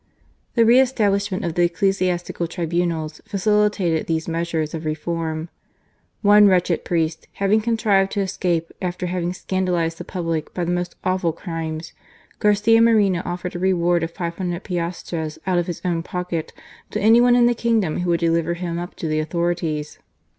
The 0.55 0.65
re 0.65 0.79
establishment 0.79 1.45
of 1.45 1.53
the 1.53 1.61
ecclesiastical 1.65 2.47
tribunals 2.47 3.21
facilitated 3.27 4.07
these 4.07 4.27
measures 4.27 4.73
of 4.73 4.83
reform. 4.83 5.49
One 6.23 6.47
wretched 6.47 6.83
priest 6.83 7.27
having 7.33 7.61
contrived 7.61 8.11
to 8.13 8.21
escape 8.21 8.71
after 8.81 9.05
having 9.05 9.31
scan 9.31 9.67
dalized 9.67 9.99
the 9.99 10.03
public 10.03 10.55
by 10.55 10.65
the 10.65 10.71
most 10.71 10.95
awful 11.03 11.31
crimes, 11.33 11.93
Garcia 12.39 12.81
Moreno 12.81 13.21
offered 13.25 13.53
a 13.55 13.59
reward 13.59 14.01
of 14.01 14.09
five 14.09 14.35
hundred 14.37 14.63
piastres 14.63 15.37
out 15.45 15.59
of 15.59 15.67
his 15.67 15.83
own 15.85 16.01
pocket 16.01 16.51
to 16.89 16.99
any 16.99 17.21
one 17.21 17.35
in 17.35 17.45
the 17.45 17.53
kingdom 17.53 17.99
who 17.99 18.09
would 18.09 18.21
deliver 18.21 18.55
him 18.55 18.79
up 18.79 18.95
to 18.95 19.07
the 19.07 19.19
authorities. 19.19 19.99